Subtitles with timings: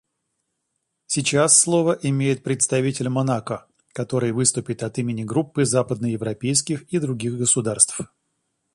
[1.05, 8.01] Сейчас слово имеет представитель Монако, который выступит от имени Группы западноевропейских и других государств.